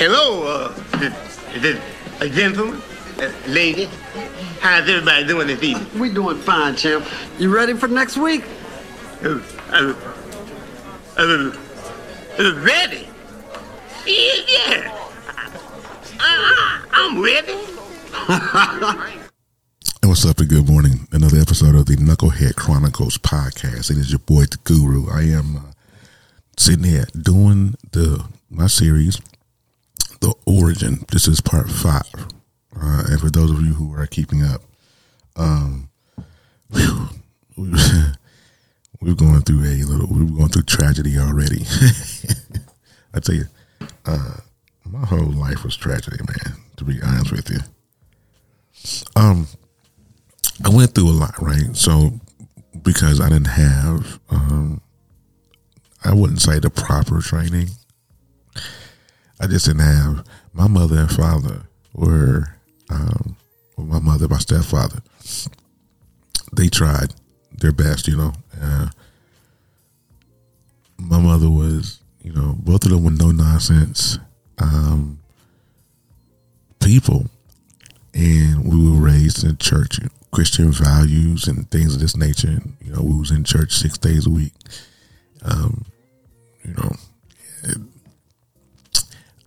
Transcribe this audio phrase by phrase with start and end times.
[0.00, 0.74] Hello, uh,
[1.54, 1.78] is this
[2.20, 2.80] a gentleman,
[3.18, 3.84] a lady?
[4.60, 5.86] How's everybody doing this evening?
[6.00, 7.06] We're doing fine, champ.
[7.38, 8.42] You ready for next week?
[9.22, 9.94] Uh, uh,
[11.18, 11.52] uh,
[12.38, 13.08] uh, ready?
[14.06, 14.98] Yeah, yeah.
[15.38, 15.50] I,
[16.18, 17.52] I, I'm ready.
[20.02, 21.08] And what's up, and good morning.
[21.12, 23.90] Another episode of the Knucklehead Chronicles podcast.
[23.90, 25.10] It is your boy, the Guru.
[25.10, 25.60] I am uh,
[26.56, 29.20] sitting here doing the my series,
[30.20, 31.04] The Origin.
[31.10, 32.26] This is part five.
[32.76, 34.62] Uh, and for those of you who are keeping up,
[35.36, 35.88] um,
[36.72, 37.08] whew,
[37.56, 37.70] we,
[39.00, 41.64] we're going through a little, we're going through tragedy already.
[43.14, 43.44] I tell you,
[44.06, 44.36] uh,
[44.84, 46.56] my whole life was tragedy, man.
[46.76, 47.60] To be honest with you.
[49.14, 49.46] Um,
[50.64, 51.76] I went through a lot, right?
[51.76, 52.20] So
[52.82, 54.80] because I didn't have, um,
[56.04, 57.68] I wouldn't say the proper training.
[59.40, 60.24] I just didn't have.
[60.52, 61.62] My mother and father
[61.94, 62.56] were,
[62.90, 63.36] um,
[63.76, 65.00] well, my mother, my stepfather.
[66.52, 67.14] They tried
[67.52, 68.32] their best, you know.
[68.60, 68.88] Uh,
[70.98, 74.18] my mother was, you know, both of them were no nonsense
[74.58, 75.18] um,
[76.80, 77.26] people
[78.14, 80.00] and we were raised in church
[80.32, 83.98] christian values and things of this nature and you know we was in church six
[83.98, 84.52] days a week
[85.44, 85.84] um
[86.64, 86.92] you know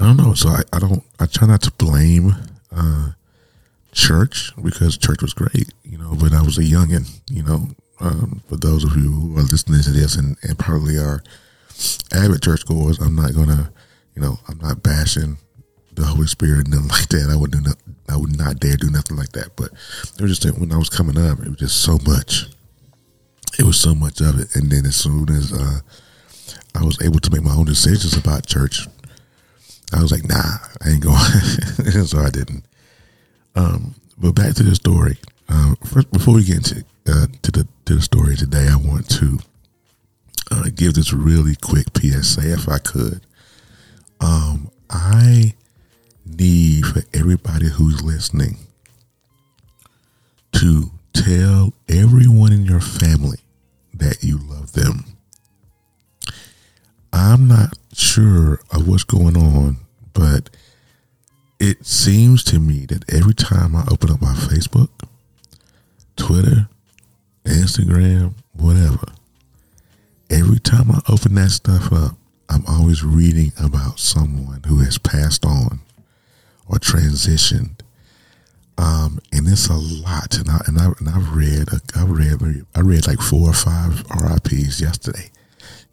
[0.04, 2.36] i don't know so I, I don't i try not to blame
[2.76, 3.12] uh
[3.92, 7.68] church because church was great you know but i was a youngin you know
[8.00, 11.24] um for those of you who are listening to this and, and probably are
[12.14, 13.72] avid church goers i'm not gonna
[14.16, 15.38] you know i'm not bashing
[15.96, 17.30] the Holy Spirit and nothing like that.
[17.32, 17.78] I would do not,
[18.10, 19.56] I would not dare do nothing like that.
[19.56, 19.72] But
[20.18, 22.48] it was just when I was coming up, it was just so much.
[23.60, 25.80] It was so much of it, and then as soon as uh,
[26.74, 28.88] I was able to make my own decisions about church,
[29.94, 31.16] I was like, "Nah, I ain't going."
[32.06, 32.66] so I didn't.
[33.56, 35.18] Um, but back to the story.
[35.50, 39.10] Uh, first, before we get into uh, to the to the story today, I want
[39.12, 39.40] to
[40.52, 43.22] uh, give this really quick PSA, if I could.
[44.20, 45.54] Um, I
[46.26, 48.58] need for everybody who's listening
[50.54, 53.40] to tell everyone in your family
[53.94, 55.06] that you love them.
[57.12, 59.78] I'm not sure of what's going on,
[60.14, 60.50] but
[61.60, 64.90] it seems to me that every time I open up my Facebook,
[66.16, 66.68] Twitter,
[67.46, 69.06] Instagram, whatever,
[70.30, 72.16] every time I open that stuff up,
[72.50, 75.80] I'm always reading about someone who has passed on
[76.68, 77.80] or transitioned.
[78.78, 82.82] Um, and it's a lot, and I and I and I've read I read I
[82.82, 85.30] read like four or five RIPS yesterday.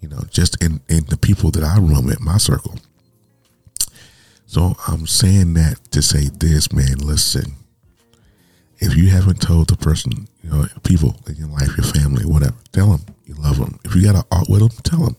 [0.01, 2.77] You know, just in in the people that I run with, my circle.
[4.51, 6.99] So I'm saying that to say this, man.
[6.99, 7.55] Listen,
[8.81, 12.57] if you haven't told the person, you know, people in your life, your family, whatever,
[12.73, 13.79] tell them you love them.
[13.85, 15.17] If you got an art with them, tell them,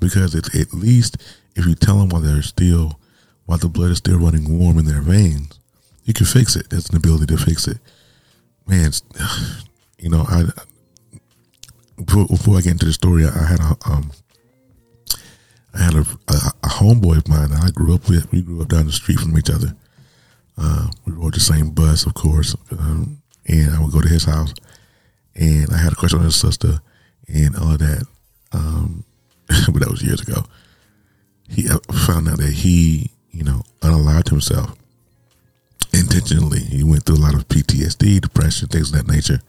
[0.00, 1.16] because it, at least
[1.54, 3.00] if you tell them while they're still
[3.46, 5.58] while the blood is still running warm in their veins,
[6.04, 6.68] you can fix it.
[6.68, 7.78] There's an ability to fix it.
[8.66, 8.90] Man,
[9.98, 10.44] you know, I
[12.04, 14.10] before I get into the story, I had a um,
[15.76, 18.30] I had a, a, a homeboy of mine that I grew up with.
[18.32, 19.74] We grew up down the street from each other.
[20.58, 24.24] Uh, we rode the same bus, of course, um, and I would go to his
[24.24, 24.54] house,
[25.34, 26.80] and I had a question on his sister
[27.28, 28.04] and all of that.
[28.52, 29.04] Um,
[29.48, 30.44] but that was years ago.
[31.48, 34.74] He I found out that he you know, unallowed himself
[35.92, 36.60] intentionally.
[36.60, 39.40] He went through a lot of PTSD, depression, things of that nature.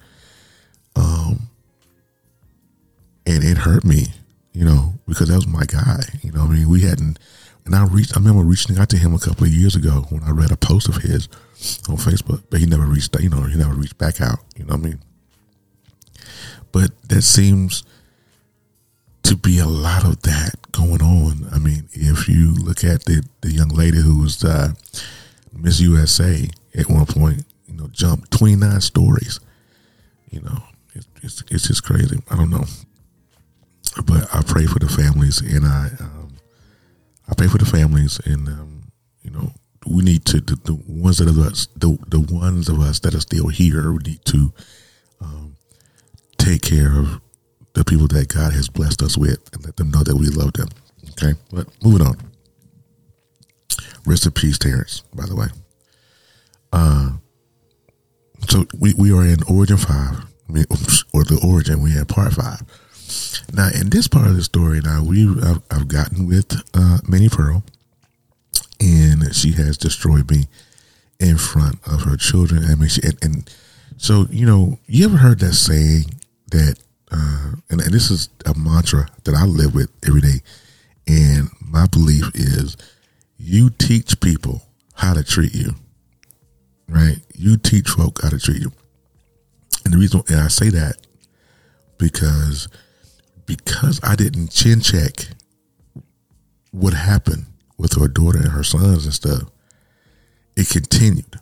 [0.97, 1.49] Um,
[3.25, 4.07] and it hurt me,
[4.57, 5.99] you know, because that was my guy.
[6.23, 7.19] You know, I mean, we hadn't,
[7.65, 8.17] and I reached.
[8.17, 10.57] I remember reaching out to him a couple of years ago when I read a
[10.57, 11.27] post of his
[11.87, 13.15] on Facebook, but he never reached.
[13.19, 14.39] You know, he never reached back out.
[14.55, 14.99] You know what I mean?
[16.71, 17.83] But that seems
[19.23, 21.47] to be a lot of that going on.
[21.51, 24.73] I mean, if you look at the, the young lady who was uh,
[25.53, 29.39] Miss USA at one point, you know, jumped 29 stories.
[30.31, 30.63] You know,
[30.95, 32.17] it, it's, it's just crazy.
[32.31, 32.65] I don't know.
[34.05, 36.37] But I pray for the families and I, um,
[37.29, 38.91] I pray for the families and, um,
[39.21, 39.51] you know,
[39.85, 43.15] we need to, the, the ones that are us, the, the ones of us that
[43.15, 44.53] are still here, we need to
[45.21, 45.55] um,
[46.37, 47.21] take care of
[47.73, 50.53] the people that God has blessed us with and let them know that we love
[50.53, 50.69] them.
[51.11, 52.17] Okay, but moving on.
[54.05, 55.47] Rest in peace, Terrence, by the way.
[56.71, 57.11] Uh,
[58.49, 60.25] so we, we are in Origin 5,
[61.13, 62.61] or the Origin, we had part 5.
[63.53, 67.29] Now, in this part of the story, now we I've, I've gotten with uh, Minnie
[67.29, 67.63] Pearl,
[68.79, 70.47] and she has destroyed me
[71.19, 72.65] in front of her children.
[72.65, 73.55] I mean, she, and, and
[73.97, 76.05] so you know, you ever heard that saying
[76.51, 76.77] that,
[77.11, 80.41] uh, and, and this is a mantra that I live with every day,
[81.07, 82.75] and my belief is,
[83.37, 84.63] you teach people
[84.93, 85.75] how to treat you,
[86.89, 87.17] right?
[87.33, 88.71] You teach folk how to treat you,
[89.85, 90.97] and the reason, and I say that
[91.97, 92.67] because
[93.47, 95.29] because I didn't chin check
[96.71, 97.45] what happened
[97.77, 99.43] with her daughter and her sons and stuff,
[100.55, 101.39] it continued.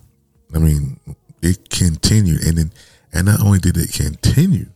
[0.54, 0.98] I mean,
[1.42, 2.72] it continued, and then,
[3.12, 4.66] and not only did it continue,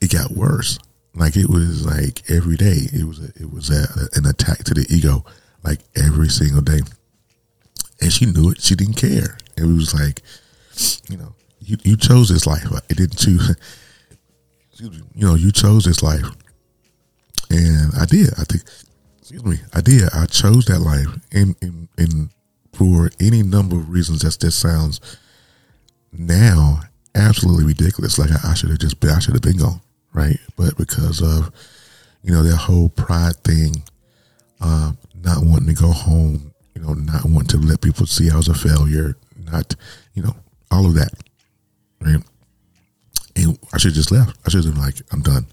[0.00, 0.78] it got worse.
[1.14, 4.74] Like it was like every day, it was a, it was a, an attack to
[4.74, 5.24] the ego,
[5.64, 6.80] like every single day.
[8.00, 8.62] And she knew it.
[8.62, 9.36] She didn't care.
[9.56, 10.22] And it was like,
[11.10, 12.64] you know, you, you chose this life.
[12.88, 13.56] It didn't choose.
[14.80, 16.26] You know, you chose this life,
[17.50, 18.28] and I did.
[18.38, 18.62] I think
[19.18, 20.08] excuse me, I did.
[20.14, 21.56] I chose that life, and
[22.72, 25.00] for any number of reasons that this sounds
[26.12, 26.80] now
[27.14, 28.18] absolutely ridiculous.
[28.18, 29.80] Like I, I should have just been, I should have been gone,
[30.12, 30.38] right?
[30.56, 31.50] But because of
[32.22, 33.82] you know that whole pride thing,
[34.60, 38.36] um, not wanting to go home, you know, not wanting to let people see I
[38.36, 39.16] was a failure,
[39.50, 39.74] not
[40.14, 40.36] you know
[40.70, 41.12] all of that,
[42.00, 42.22] right?
[43.38, 44.36] And I should have just left.
[44.44, 45.46] I should have been like, I'm done.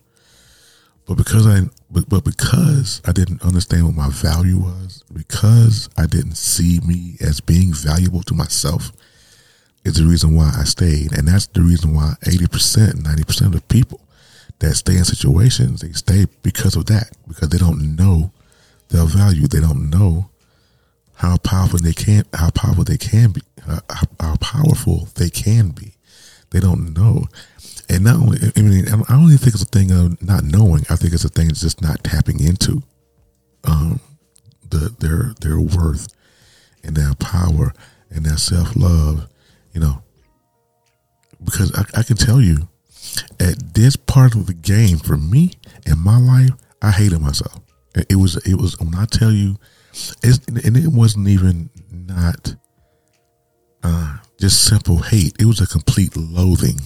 [1.08, 1.62] But because I,
[1.92, 7.16] but, but because I didn't understand what my value was, because I didn't see me
[7.22, 8.92] as being valuable to myself,
[9.84, 11.14] is the reason why I stayed.
[11.16, 14.02] And that's the reason why 80%, 90% of the people
[14.60, 18.32] that stay in situations, they stay because of that, because they don't know
[18.90, 19.48] their value.
[19.48, 20.30] They don't know
[21.16, 25.70] how powerful they can, how powerful they can be, uh, how, how powerful they can
[25.70, 25.94] be.
[26.50, 27.26] They don't know
[27.90, 30.84] and not only I mean I don't even think it's a thing of not knowing.
[30.90, 32.84] I think it's a thing of just not tapping into
[33.64, 34.00] um,
[34.70, 36.08] the their their worth
[36.84, 37.74] and their power
[38.10, 39.28] and their self love.
[39.74, 40.04] You know,
[41.44, 42.70] because I, I can tell you
[43.40, 45.52] at this part of the game for me
[45.86, 47.60] in my life, I hated myself.
[48.10, 49.58] It was it was when I tell you,
[50.24, 52.56] and it wasn't even not
[53.84, 55.36] uh, just simple hate.
[55.40, 56.80] It was a complete loathing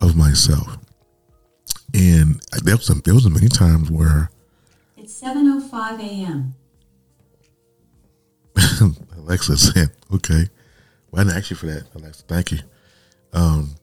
[0.00, 0.78] of myself.
[1.94, 4.30] And there was, there was many times where
[4.96, 6.54] it's 7:05 a.m.
[9.16, 10.48] Alexa said, "Okay,
[11.10, 12.24] well, I didn't ask you for that, Alexa.
[12.28, 12.58] Thank you."
[13.32, 13.74] Um,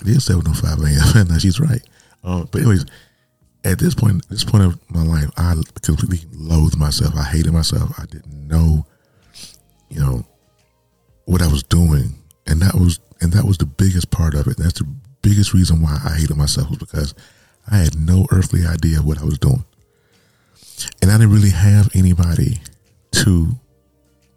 [0.00, 1.28] it is 7:05 a.m.
[1.28, 1.82] now she's right.
[2.24, 2.86] Um, but anyways,
[3.64, 7.14] at this point, this point of my life, I completely loathed myself.
[7.16, 7.98] I hated myself.
[7.98, 8.86] I didn't know,
[9.88, 10.26] you know,
[11.24, 12.14] what I was doing,
[12.46, 14.56] and that was and that was the biggest part of it.
[14.56, 14.88] That's the
[15.22, 17.14] biggest reason why I hated myself was because
[17.70, 19.64] I had no earthly idea what I was doing.
[21.00, 22.60] And I didn't really have anybody
[23.12, 23.58] to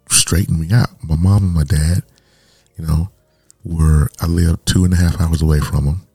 [0.08, 0.88] straighten me out.
[1.02, 2.02] My mom and my dad,
[2.76, 3.10] you know,
[3.64, 6.06] were, I lived two and a half hours away from them.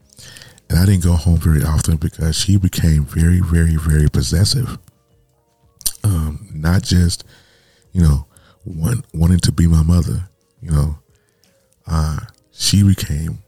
[0.70, 4.80] And I didn't go home very often because she became very, very, very possessive.
[6.04, 7.24] Um, not just,
[7.92, 8.26] you know,
[8.66, 10.30] want, wanting to be my mother,
[10.62, 10.98] you know,
[11.88, 12.20] uh,
[12.52, 13.40] she became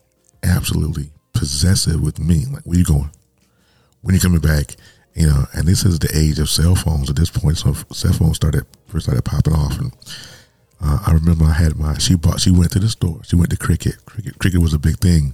[0.44, 2.46] absolutely possessive with me.
[2.52, 3.12] Like, where you going?
[4.02, 4.76] When you coming back?
[5.16, 7.58] You know, and this is the age of cell phones at this point.
[7.58, 9.94] So cell phones started first started popping off, and
[10.82, 11.98] uh, I remember I had my.
[11.98, 12.42] She bought.
[12.42, 13.22] She went to the store.
[13.24, 14.06] She went to Cricket.
[14.06, 14.38] Cricket.
[14.40, 15.34] Cricket was a big thing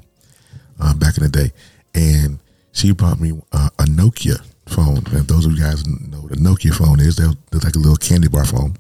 [0.79, 1.51] uh, back in the day,
[1.95, 2.39] and
[2.73, 5.03] she bought me uh, a Nokia phone.
[5.15, 7.15] And those of you guys know a Nokia phone is.
[7.15, 8.77] They're, they're like a little candy bar phone,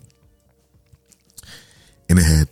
[2.09, 2.47] and it had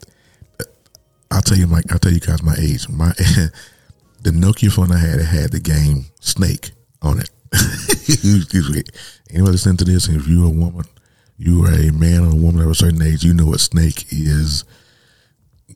[1.32, 2.90] I'll tell you my I'll tell you guys my age.
[2.90, 3.10] My
[4.22, 6.72] the Nokia phone I had it had the game Snake
[7.02, 7.30] on it.
[9.32, 10.86] Anybody listening to this, if you're a woman,
[11.38, 14.06] you are a man or a woman of a certain age, you know what Snake
[14.12, 14.66] is.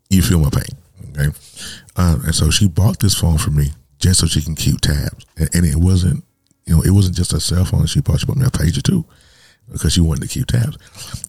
[0.10, 0.77] You feel my pain,
[1.12, 1.36] okay?
[1.95, 3.69] Um, and so she bought this phone for me
[4.00, 6.24] just so she can keep tabs, and, and, it wasn't,
[6.65, 7.86] you know, it wasn't just a cell phone.
[7.86, 9.05] She bought she bought me a pager too
[9.72, 10.77] because she wanted to keep tabs.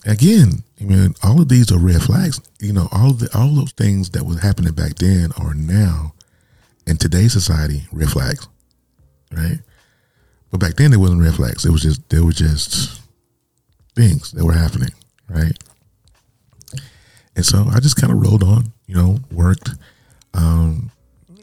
[0.07, 2.41] Again, I mean, all of these are red flags.
[2.61, 5.55] You know, all of the all of those things that was happening back then are
[5.55, 6.15] now
[6.87, 8.47] in today's society red flags,
[9.33, 9.59] right?
[10.51, 11.65] But back then, it wasn't red flags.
[11.65, 13.01] It was just there were just
[13.97, 14.91] things that were happening,
[15.29, 15.57] right?
[17.37, 19.71] And so I just kind of rolled on, you know, worked.
[20.35, 20.91] Um,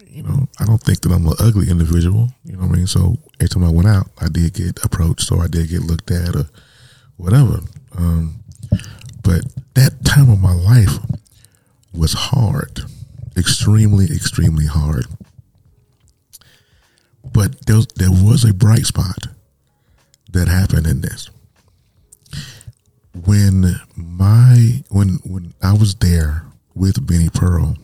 [0.07, 2.29] you know, I don't think that I'm an ugly individual.
[2.43, 2.87] You know what I mean?
[2.87, 6.11] So every time I went out, I did get approached, or I did get looked
[6.11, 6.45] at, or
[7.21, 7.59] whatever.
[7.97, 8.43] Um,
[9.23, 9.41] but
[9.75, 10.97] that time of my life
[11.93, 12.81] was hard,
[13.37, 15.05] extremely, extremely hard.
[17.33, 19.27] But there was, there was a bright spot
[20.31, 21.29] that happened in this.
[23.13, 27.75] when my when when I was there with Minnie Pearl,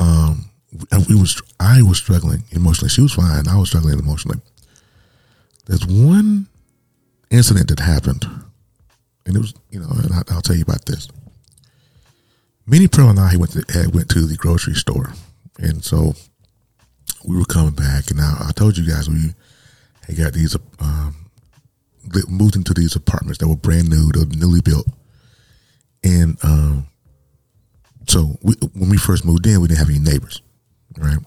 [0.00, 0.50] um,
[1.08, 2.90] we was I was struggling emotionally.
[2.90, 3.48] She was fine.
[3.48, 4.40] I was struggling emotionally.
[5.66, 6.48] There's one
[7.30, 8.24] incident that happened,
[9.26, 11.08] and it was you know, and I, will tell you about this.
[12.66, 15.12] Minnie Pearl and I went to had went to the grocery store,
[15.58, 16.14] and so
[17.24, 19.34] we were coming back, and I, I told you guys we
[20.06, 21.30] had got these um,
[22.28, 24.86] moved into these apartments that were brand new, they were newly built,
[26.02, 26.86] and um,
[28.06, 30.40] so we, when we first moved in, we didn't have any neighbors,
[30.96, 31.18] right?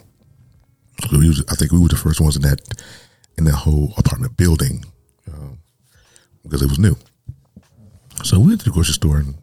[1.10, 2.62] So we was, I think we were the first ones in that
[3.38, 4.84] in that whole apartment building
[6.44, 6.96] because it was new.
[8.24, 9.36] So we went to the grocery store and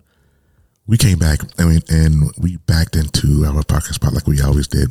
[0.87, 1.41] we came back.
[1.59, 4.89] I mean, and we backed into our parking spot like we always did.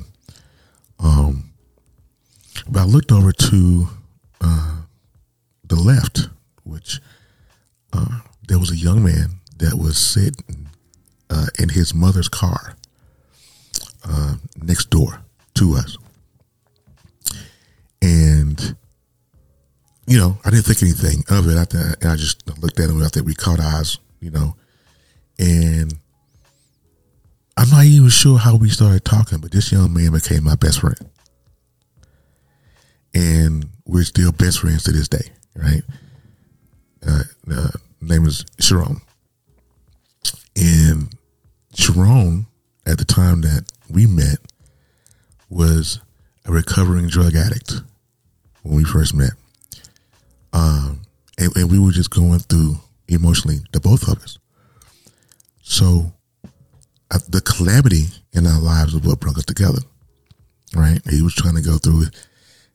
[0.99, 1.51] Um,
[2.69, 3.87] but I looked over to
[4.41, 4.81] uh,
[5.65, 6.29] the left,
[6.63, 6.99] which
[7.93, 10.69] uh, there was a young man that was sitting
[11.29, 12.75] uh, in his mother's car
[14.03, 15.21] uh, next door
[15.55, 15.97] to us.
[18.01, 18.75] And,
[20.07, 21.57] you know, I didn't think anything of it.
[21.57, 23.03] I, th- I just looked at him.
[23.03, 24.55] I think we caught eyes, you know,
[25.37, 25.93] and
[27.57, 30.79] I'm not even sure how we started talking, but this young man became my best
[30.79, 30.99] friend.
[33.13, 35.81] And we're still best friends to this day, right?
[37.05, 39.01] Uh, uh, name is Sharon.
[40.55, 41.13] And
[41.73, 42.47] Sharon,
[42.85, 44.37] at the time that we met,
[45.49, 45.99] was
[46.45, 47.81] a recovering drug addict
[48.63, 49.31] when we first met.
[50.53, 51.01] Um,
[51.37, 52.77] and, and we were just going through
[53.07, 54.37] emotionally, the both of us.
[55.61, 56.13] So
[57.11, 59.81] uh, the calamity in our lives was what brought us together,
[60.75, 60.99] right?
[61.09, 62.27] He was trying to go through it.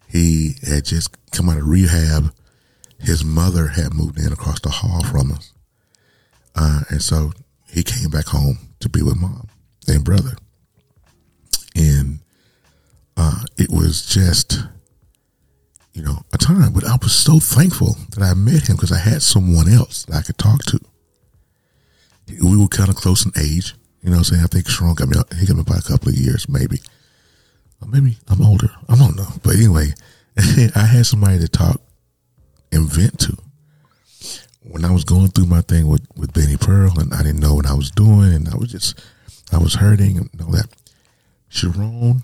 [0.09, 2.35] He had just come out of rehab.
[2.99, 5.53] His mother had moved in across the hall from us.
[6.55, 7.33] Uh, and so
[7.69, 9.49] he came back home to be with mom
[9.89, 10.37] and brother.
[11.75, 12.21] And
[13.17, 14.61] uh, it was just,
[15.93, 16.73] you know, a time.
[16.73, 20.17] But I was so thankful that I met him because I had someone else that
[20.17, 20.81] I could talk to.
[22.29, 23.75] We were kind of close in age.
[24.03, 24.43] You know I'm saying?
[24.43, 26.79] I think Sharon got me, he got me by a couple of years, maybe.
[27.81, 28.71] Or maybe I'm older.
[28.89, 29.29] I don't know.
[29.43, 29.89] But anyway,
[30.75, 31.81] I had somebody to talk
[32.73, 33.37] and vent to
[34.63, 37.55] when I was going through my thing with, with Minnie Pearl and I didn't know
[37.55, 39.01] what I was doing and I was just,
[39.53, 40.69] I was hurting and all that.
[41.49, 42.23] Sharon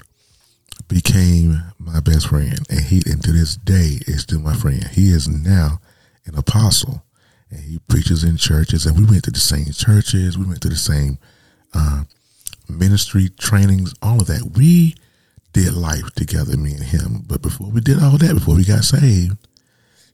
[0.89, 4.85] became my best friend and he, and to this day is still my friend.
[4.93, 5.81] He is now
[6.27, 7.05] an apostle
[7.51, 10.39] and he preaches in churches and we went to the same churches.
[10.39, 11.19] We went to the same,
[11.75, 12.05] uh,
[12.69, 14.53] ministry trainings, all of that.
[14.57, 14.95] We
[15.53, 17.25] did life together, me and him.
[17.27, 19.37] But before we did all that, before we got saved,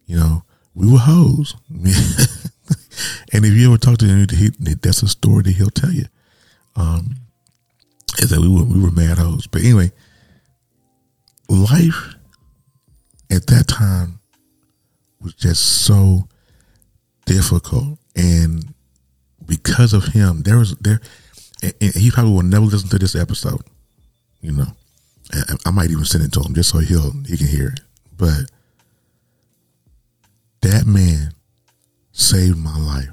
[0.07, 1.57] you know, we were hoes.
[1.71, 6.07] and if you ever talk to him, he, that's a story that he'll tell you.
[6.77, 7.17] Um,
[8.19, 9.47] is that we were we were mad hoes.
[9.47, 9.93] But anyway,
[11.55, 12.15] life
[13.31, 14.21] at that time
[15.21, 16.29] was just so
[17.27, 18.75] difficult, and
[19.47, 21.01] because of him, there was there,
[21.63, 23.63] and he probably will never listen to this episode.
[24.41, 24.67] You know,
[25.65, 27.81] I might even send it to him just so he'll he can hear it.
[28.17, 28.51] But
[30.61, 31.35] that man
[32.13, 33.11] saved my life.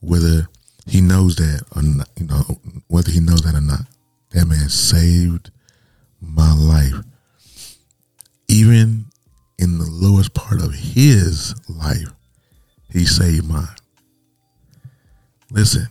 [0.00, 0.48] Whether
[0.86, 2.42] he knows that or not, you know,
[2.88, 3.80] whether he knows that or not,
[4.30, 5.50] that man saved
[6.20, 7.04] my life.
[8.48, 9.06] Even
[9.58, 12.08] in the lowest part of his life,
[12.90, 13.66] he saved mine.
[15.50, 15.88] Listen,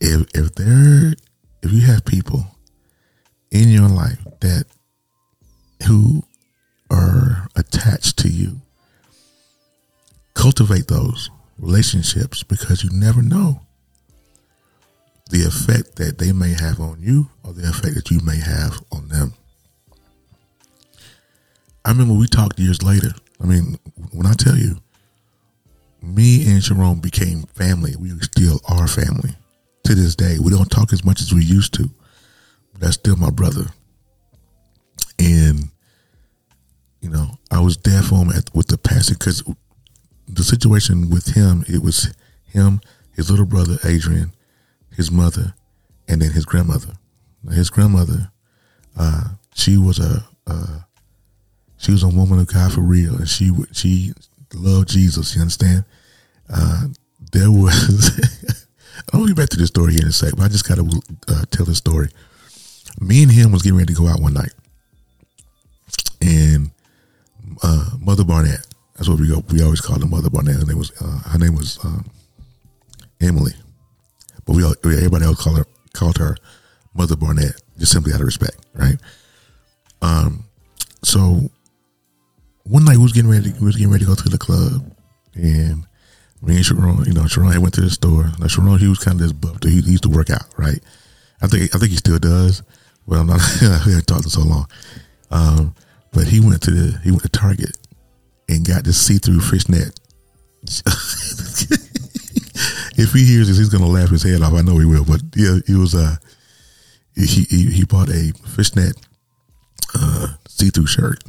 [0.00, 1.14] if if there
[1.62, 2.46] if you have people
[3.50, 4.64] in your life that
[5.86, 6.22] who
[6.90, 8.60] are attached to you
[10.34, 13.60] cultivate those relationships because you never know
[15.30, 18.80] the effect that they may have on you or the effect that you may have
[18.92, 19.34] on them.
[21.88, 23.14] I remember we talked years later.
[23.42, 23.78] I mean,
[24.12, 24.76] when I tell you,
[26.02, 27.94] me and Sharon became family.
[27.98, 29.30] We still are family
[29.84, 30.36] to this day.
[30.38, 31.88] We don't talk as much as we used to,
[32.72, 33.68] but that's still my brother.
[35.18, 35.70] And,
[37.00, 39.42] you know, I was there for him at, with the passing because
[40.28, 42.12] the situation with him, it was
[42.44, 42.82] him,
[43.16, 44.32] his little brother Adrian,
[44.94, 45.54] his mother,
[46.06, 46.92] and then his grandmother.
[47.50, 48.30] His grandmother,
[48.94, 50.80] uh, she was a uh,
[51.78, 54.12] she was a woman of God for real, and she she
[54.54, 55.34] loved Jesus.
[55.34, 55.84] You understand?
[56.52, 56.88] Uh,
[57.32, 58.66] there was.
[59.12, 61.02] I'll get back to this story here in a sec, but I just got to
[61.28, 62.08] uh, tell the story.
[63.00, 64.52] Me and him was getting ready to go out one night,
[66.20, 66.70] and
[67.62, 68.66] uh, Mother Barnett,
[68.96, 69.42] That's what we go.
[69.50, 70.56] We always called her Mother Barnett.
[70.56, 72.06] Her name was uh, her name was um,
[73.20, 73.52] Emily,
[74.44, 76.36] but we all, everybody else called her called her
[76.92, 78.96] Mother Barnett just simply out of respect, right?
[80.02, 80.44] Um,
[81.02, 81.50] so
[82.68, 83.52] one night we was getting ready.
[83.60, 84.90] We was getting ready to go to the club,
[85.34, 85.86] and
[86.42, 88.30] me and Sharon, you know, Sharon had went to the store.
[88.38, 89.62] Now Sharon, he was kind of this buff.
[89.62, 90.80] He, he used to work out, right?
[91.42, 92.62] I think I think he still does.
[93.06, 94.66] Well, not we haven't talked in so long.
[95.30, 95.74] Um,
[96.12, 97.76] but he went to the he went to Target
[98.48, 99.98] and got this see through fishnet.
[102.96, 104.54] if he hears this, he's gonna laugh his head off.
[104.54, 105.04] I know he will.
[105.04, 106.16] But yeah, he was uh
[107.14, 108.96] he he, he bought a fishnet
[109.94, 111.22] uh, see through shirt,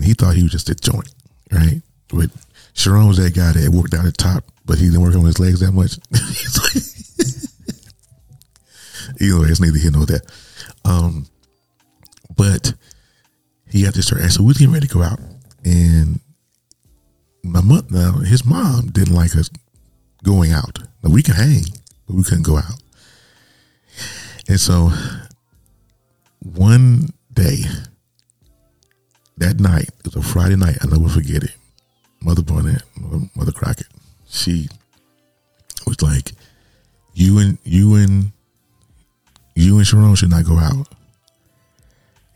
[0.00, 1.12] and he thought he was just a joint,
[1.52, 1.82] right?
[2.08, 2.30] But
[2.72, 5.38] Sharon was that guy that worked out the top, but he didn't work on his
[5.38, 5.98] legs that much.
[9.20, 10.22] Either way, it's neither here nor there.
[10.86, 11.26] Um,
[12.34, 12.72] but
[13.68, 15.20] he got this shirt, and so we was getting ready to go out,
[15.66, 16.18] and
[17.42, 19.50] my mom, now his mom didn't like us
[20.24, 20.78] going out.
[21.02, 21.64] Now we can hang,
[22.06, 22.82] but we couldn't go out.
[24.48, 24.90] And so
[26.38, 27.64] one day,
[29.40, 31.54] that night, it was a Friday night, I'll never forget it.
[32.22, 33.88] Mother Barnett, Mother, Mother Crockett,
[34.28, 34.68] she
[35.86, 36.32] was like,
[37.14, 38.32] "You and you and
[39.54, 40.86] you and Sharon should not go out."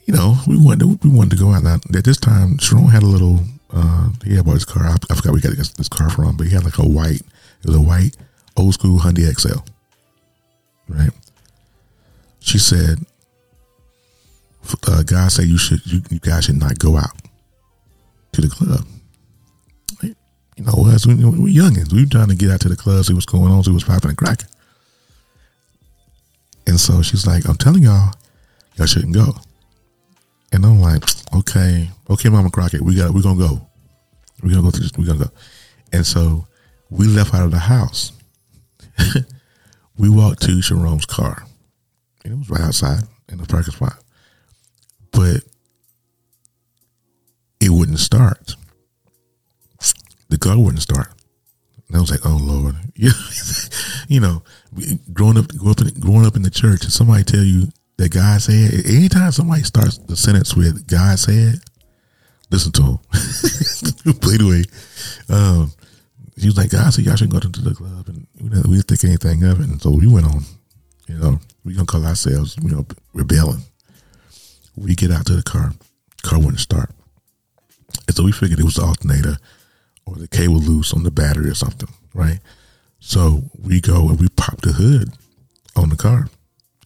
[0.06, 1.62] You know, we wanted to, we wanted to go out.
[1.62, 3.40] Now at this time, Sharon had a little.
[3.70, 4.84] Uh, he had bought his car.
[4.84, 7.22] I, I forgot he got this car from, but he had like a white.
[7.62, 8.16] It was a white
[8.56, 9.64] old school Hyundai Excel.
[10.88, 11.10] Right.
[12.40, 12.98] She said,
[14.88, 17.16] uh, "God said you should you, you guys should not go out
[18.32, 18.86] to the club."
[20.56, 21.92] You know, us we, we were youngins.
[21.92, 23.84] We were trying to get out to the club, see what's going on, see what's
[23.84, 24.48] popping and cracking.
[26.66, 28.12] And so she's like, I'm telling y'all,
[28.76, 29.34] y'all shouldn't go.
[30.52, 31.02] And I'm like,
[31.34, 33.66] okay, okay, Mama Crockett, we got, we're gonna go.
[34.42, 35.30] We're gonna go to we're gonna go.
[35.92, 36.46] And so
[36.88, 38.12] we left out of the house.
[39.98, 41.44] we walked to Sharon's car.
[42.24, 44.03] And it was right outside in the parking spot.
[45.14, 45.42] But
[47.60, 48.56] it wouldn't start
[50.34, 51.08] the car wouldn't start.
[51.88, 52.74] And I was like, oh Lord,
[54.08, 54.42] you know,
[55.12, 58.12] growing up, growing up, in, growing up in the church, and somebody tell you that
[58.12, 61.60] God said, anytime somebody starts the sentence with God said,
[62.50, 62.98] listen to him.
[64.20, 64.64] but anyway,
[65.28, 65.70] um,
[66.36, 69.04] he was like, God said y'all shouldn't go to the club, and we didn't think
[69.04, 70.42] anything of it, and so we went on.
[71.06, 73.62] You know, we gonna call ourselves, you know, rebelling.
[74.76, 75.72] We get out to the car,
[76.22, 76.90] car wouldn't start,
[78.06, 79.36] and so we figured it was the alternator
[80.06, 82.40] or the cable loose on the battery or something, right?
[83.00, 85.10] So we go and we pop the hood
[85.76, 86.28] on the car,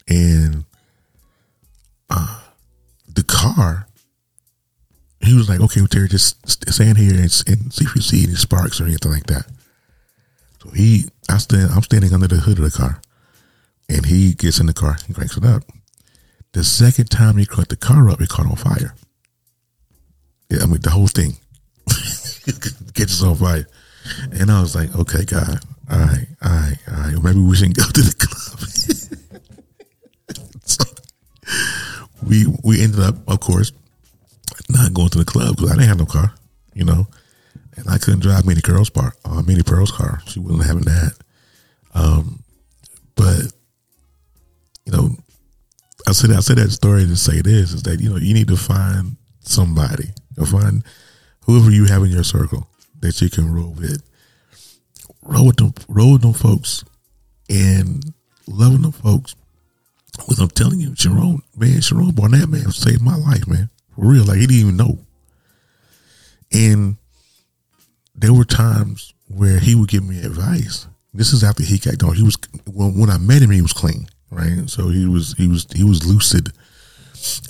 [0.09, 0.64] and
[2.11, 2.40] uh,
[3.09, 3.87] the car.
[5.20, 6.37] He was like, "Okay, Terry, just
[6.70, 9.46] stand here and, and see if you see any sparks or anything like that."
[10.62, 13.01] So he, I stand, I'm standing under the hood of the car,
[13.88, 15.62] and he gets in the car and cranks it up.
[16.53, 18.95] The second time he cut the car up, it caught on fire.
[20.51, 21.37] Yeah, I mean the whole thing
[22.95, 23.67] catches on fire.
[24.33, 27.23] And I was like, okay, God, all right, all right, all right.
[27.23, 28.59] Maybe we shouldn't go to the club.
[30.65, 30.85] so
[32.27, 33.73] we we ended up, of course,
[34.71, 36.33] not going to the club because I didn't have no car,
[36.75, 37.07] you know,
[37.77, 40.23] and I couldn't drive Minnie Pearl's car, uh, Minnie Pearl's car.
[40.27, 41.13] She wasn't having that.
[41.95, 42.43] Um,
[43.15, 43.53] but
[44.87, 45.11] you know,
[46.09, 48.49] I said I said that story to say this is that you know you need
[48.49, 50.09] to find somebody,
[50.47, 50.83] find
[51.42, 52.66] whoever you have in your circle
[53.01, 54.03] that you can roll with.
[55.23, 56.83] Roll with them, roll with them folks,
[57.51, 58.14] and
[58.47, 59.35] loving them folks.
[60.16, 63.68] Because I'm telling you, Sharon, man, Sharon Barnett, man, saved my life, man.
[63.94, 64.25] For real.
[64.25, 64.99] Like, he didn't even know.
[66.53, 66.97] And
[68.14, 70.88] there were times where he would give me advice.
[71.12, 72.14] This is after he got gone.
[72.14, 74.69] He was when, when I met him, he was clean, right?
[74.69, 76.53] So he was he was he was lucid.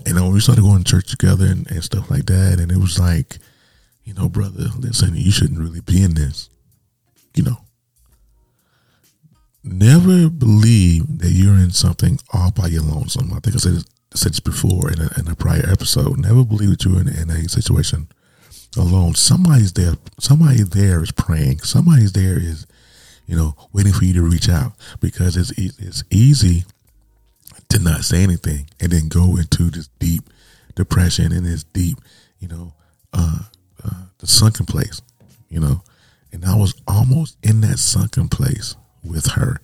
[0.07, 2.59] And you know, we started going to church together and, and stuff like that.
[2.59, 3.39] And it was like,
[4.05, 6.49] you know, brother, listen, you shouldn't really be in this.
[7.35, 7.59] You know,
[9.63, 13.33] never believe that you're in something all by your lonesome.
[13.33, 16.19] I think I said said this before in a, in a prior episode.
[16.19, 18.09] Never believe that you're in, in a situation
[18.77, 19.15] alone.
[19.15, 19.95] Somebody's there.
[20.19, 21.61] Somebody there is praying.
[21.61, 22.67] Somebody's there is,
[23.29, 26.65] you know, waiting for you to reach out because it's it's easy
[27.69, 30.23] to not say anything and then go into this deep
[30.75, 31.99] depression and this deep,
[32.41, 32.73] you know,
[33.13, 33.41] uh,
[33.85, 35.03] uh, the sunken place,
[35.51, 35.83] you know,
[36.33, 39.61] and I was almost in that sunken place with her,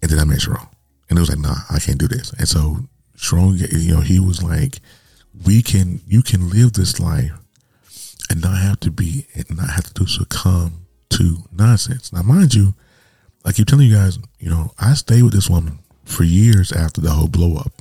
[0.00, 0.66] and then I met Sharon,
[1.08, 2.78] and it was like, nah, I can't do this, and so
[3.16, 4.78] Sharon, you know, he was like,
[5.44, 7.32] we can, you can live this life,
[8.30, 12.12] and not have to be and not have to succumb to nonsense.
[12.12, 12.74] Now, mind you,
[13.44, 17.00] I keep telling you guys, you know, I stayed with this woman for years after
[17.00, 17.72] the whole blow up.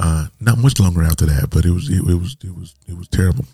[0.00, 2.96] Uh, not much longer after that, but it was it, it was it was it
[2.96, 3.44] was terrible.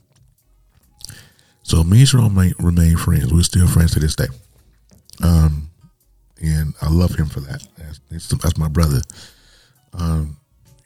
[1.62, 3.32] So me and Sharon remain, remain friends.
[3.32, 4.26] We're still friends to this day.
[5.22, 5.70] Um,
[6.42, 7.66] and I love him for that.
[8.10, 9.00] That's, that's my brother.
[9.94, 10.36] Um,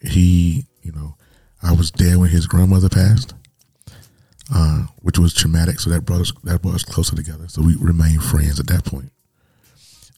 [0.00, 1.16] he, you know,
[1.62, 3.34] I was there when his grandmother passed,
[4.54, 5.80] uh, which was traumatic.
[5.80, 7.48] So that brought us that brought us closer together.
[7.48, 9.12] So we remained friends at that point.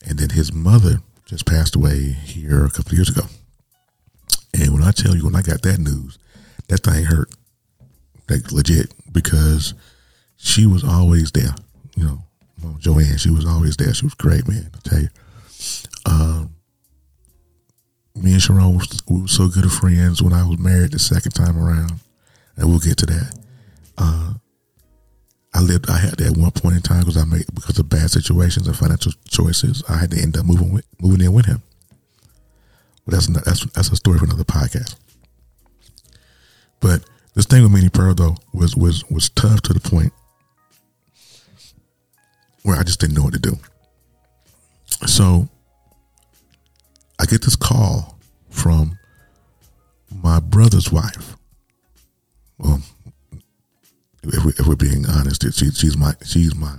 [0.06, 3.26] And then his mother just passed away here a couple years ago.
[4.54, 6.18] And when I tell you, when I got that news,
[6.68, 7.30] that thing hurt,
[8.28, 9.74] like legit, because
[10.36, 11.54] she was always there.
[11.96, 12.24] You know,
[12.62, 13.92] Mom Joanne, she was always there.
[13.94, 14.70] She was great, man.
[14.74, 15.08] I tell you.
[16.06, 16.54] Um,
[18.14, 21.58] me and Sharon were so good of friends when I was married the second time
[21.58, 22.00] around,
[22.56, 23.38] and we'll get to that.
[23.98, 24.34] Uh,
[25.52, 25.90] I lived.
[25.90, 28.76] I had that one point in time because I made because of bad situations and
[28.76, 29.82] financial choices.
[29.88, 31.62] I had to end up moving with, moving in with him.
[33.04, 34.96] But that's not, that's that's a story for another podcast.
[36.80, 40.12] But this thing with Minnie Pearl though was was was tough to the point
[42.62, 43.58] where I just didn't know what to do.
[45.06, 45.48] So
[47.18, 48.18] I get this call
[48.50, 48.98] from
[50.14, 51.36] my brother's wife.
[52.58, 52.82] Well,
[54.32, 56.76] if, we, if we're being honest, she, she's my she's my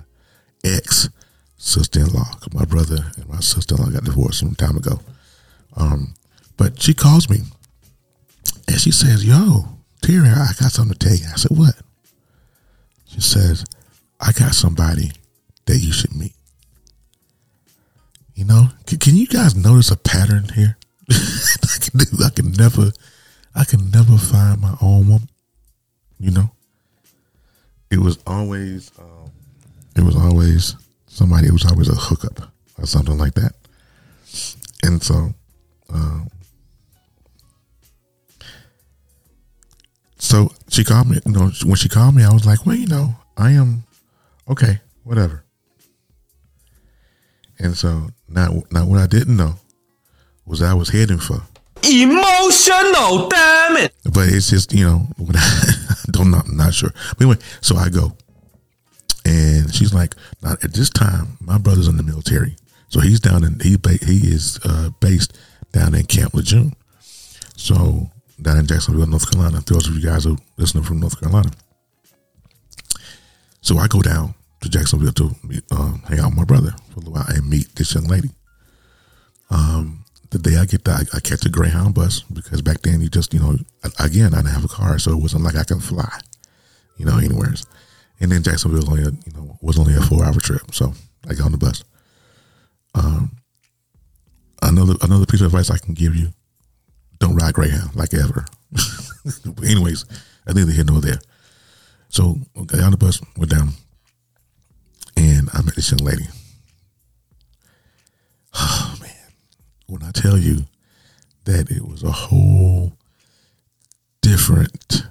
[0.63, 1.09] ex
[1.57, 2.29] sister in law.
[2.53, 4.99] My brother and my sister in law got divorced some time ago.
[5.75, 6.13] Um,
[6.57, 7.39] but she calls me
[8.67, 9.65] and she says, "Yo,
[10.01, 11.75] Terry, I got something to tell you." I said, "What?"
[13.05, 13.65] She says,
[14.19, 15.11] "I got somebody
[15.65, 16.35] that you should meet."
[18.35, 20.77] You know, can, can you guys notice a pattern here?
[21.11, 21.99] I can.
[22.23, 22.91] I can never,
[23.53, 25.29] I can never find my own woman.
[26.19, 26.51] You know,
[27.91, 29.29] it was always, um,
[29.95, 30.75] it was always
[31.07, 31.47] somebody.
[31.47, 33.53] It was always a hookup or something like that.
[34.83, 35.33] And so,
[35.93, 36.29] um,
[40.17, 41.19] so she called me.
[41.25, 43.83] You know, when she called me, I was like, well, you know, I am
[44.49, 45.43] okay, whatever.
[47.59, 49.55] And so now, now what I didn't know
[50.45, 51.41] was I was heading for.
[51.83, 53.93] Emotional, damn it!
[54.13, 55.80] But it's just you know, when I
[56.23, 56.91] don't I'm not sure.
[57.17, 58.15] But anyway, so I go,
[59.25, 62.55] and she's like, "Now at this time, my brother's in the military,
[62.89, 65.37] so he's down in he he is uh, based
[65.71, 66.73] down in Camp Lejeune,
[67.55, 68.09] so
[68.41, 69.61] down in Jacksonville, North Carolina.
[69.65, 71.51] Those of you guys who listening from North Carolina,
[73.61, 75.35] so I go down to Jacksonville to
[75.71, 78.29] um, hang out with my brother for a little while and meet this young lady.
[79.49, 83.01] Um, the day I get there, I, I, catch a Greyhound bus because back then
[83.01, 83.57] you just, you know,
[83.99, 86.19] again, I didn't have a car, so it wasn't like I can fly,
[86.97, 87.53] you know, anywhere.
[88.19, 90.93] And then Jacksonville was only, a, you know, was only a four hour trip, so
[91.27, 91.83] I got on the bus.
[92.95, 93.37] Um,
[94.61, 96.29] another another piece of advice I can give you:
[97.19, 98.45] don't ride Greyhound like ever.
[99.65, 100.05] anyways,
[100.47, 101.19] I neither here nor there.
[102.09, 103.69] So I got on the bus, went down,
[105.15, 106.25] and I met this young lady.
[108.53, 109.33] Oh man,
[109.91, 110.63] when I tell you
[111.43, 112.93] that it was a whole
[114.21, 115.03] different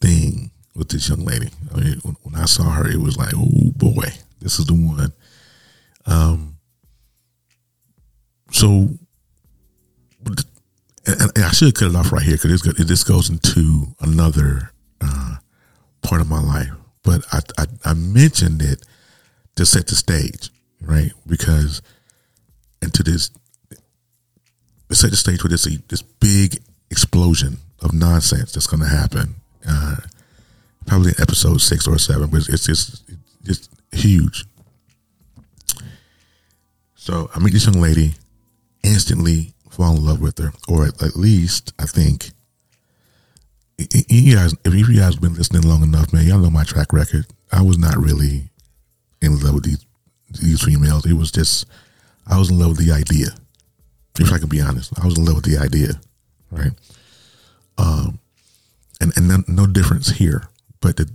[0.00, 1.50] thing with this young lady.
[1.72, 4.06] I mean, when, I saw her, it was like, oh boy,
[4.40, 5.12] this is the one.
[6.06, 6.56] Um,
[8.50, 8.88] so,
[11.06, 15.36] and, and I should cut it off right here because this goes into another uh,
[16.02, 16.72] part of my life.
[17.04, 18.84] But I, I, I mentioned it
[19.54, 21.12] to set the stage, right?
[21.28, 21.80] Because
[22.82, 23.30] into this
[24.96, 26.58] set the stage for this this big
[26.90, 29.34] explosion of nonsense that's going to happen.
[29.68, 29.96] Uh,
[30.86, 33.02] probably in episode six or seven, but it's just
[33.44, 34.44] it's huge.
[36.94, 38.14] So I meet this young lady,
[38.82, 42.30] instantly fall in love with her, or at least I think.
[43.78, 46.92] You guys, if you guys have been listening long enough, man, y'all know my track
[46.92, 47.26] record.
[47.52, 48.50] I was not really
[49.22, 49.86] in love with these
[50.40, 51.06] these females.
[51.06, 51.66] It was just
[52.26, 53.28] I was in love with the idea.
[54.18, 56.00] If I can be honest, I was in love with the idea,
[56.50, 56.72] right?
[57.76, 58.18] Um,
[59.00, 60.48] and and no, no difference here,
[60.80, 61.10] but the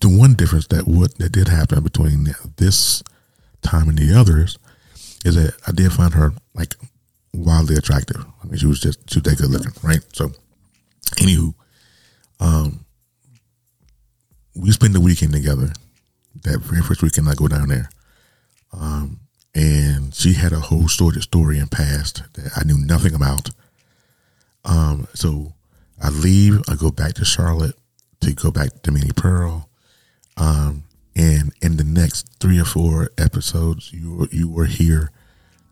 [0.00, 3.02] the one difference that would that did happen between this
[3.62, 4.58] time and the others
[5.24, 6.74] is that I did find her like
[7.32, 8.24] wildly attractive.
[8.42, 10.00] I mean, she was just she was that good looking, right?
[10.12, 10.32] So,
[11.16, 11.54] anywho,
[12.40, 12.84] um,
[14.54, 15.72] we spent the weekend together.
[16.42, 17.90] That very first weekend, I go down there,
[18.72, 19.20] um,
[19.54, 23.50] and she had a whole story story and past that I knew nothing about.
[24.64, 25.54] Um, so
[26.00, 26.60] I leave.
[26.68, 27.76] I go back to Charlotte
[28.20, 29.68] to go back to Minnie Pearl.
[30.36, 30.84] Um,
[31.16, 35.10] and in the next three or four episodes, you were, you will hear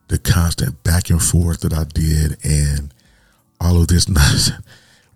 [0.08, 2.92] the constant back and forth that I did and
[3.60, 4.64] all of this nonsense.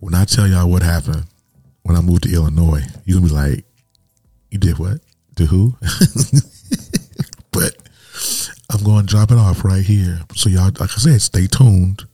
[0.01, 1.25] When I tell y'all what happened
[1.83, 3.65] when I moved to Illinois, you're gonna be like,
[4.51, 5.01] You did what?
[5.37, 5.77] To who?
[8.73, 10.21] I'm going to drop it off right here.
[10.35, 12.05] So y'all, like I said, stay tuned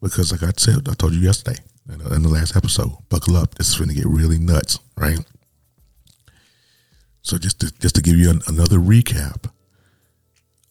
[0.00, 1.58] because, like I said, I told you yesterday
[1.90, 3.56] in the, in the last episode, buckle up.
[3.56, 5.18] This is going to get really nuts, right?
[7.22, 9.50] So just to, just to give you an, another recap,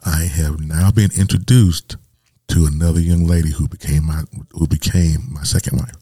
[0.06, 1.98] I have now been introduced
[2.50, 5.96] to another young lady who became my who became my second wife.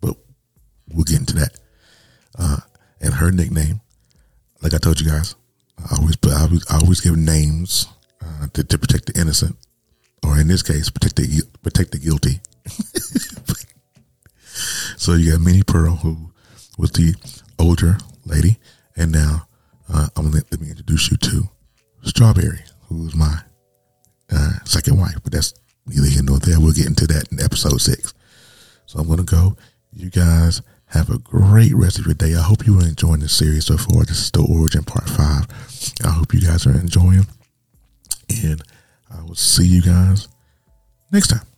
[0.00, 0.16] But
[0.92, 1.58] we'll get into that.
[2.38, 2.58] Uh,
[3.00, 3.80] and her nickname,
[4.62, 5.34] like I told you guys,
[5.78, 7.86] I always put I always, I always give names
[8.26, 9.56] uh, to, to protect the innocent,
[10.24, 12.40] or in this case, protect the protect the guilty.
[14.96, 16.30] so you got Minnie Pearl, who
[16.78, 17.14] was the
[17.58, 18.58] older lady,
[18.96, 19.46] and now
[19.92, 21.48] uh, I'm gonna let, let me introduce you to
[22.02, 23.40] Strawberry, who's my
[24.30, 25.16] uh, second wife.
[25.22, 25.54] But that's
[25.86, 26.60] neither here nor there.
[26.60, 28.14] We'll get into that in episode six.
[28.86, 29.56] So I'm gonna go.
[29.92, 32.34] You guys have a great rest of your day.
[32.34, 34.04] I hope you are enjoying the series so far.
[34.04, 35.46] This is the origin part five.
[36.04, 37.26] I hope you guys are enjoying,
[38.28, 38.62] and
[39.10, 40.28] I will see you guys
[41.12, 41.55] next time.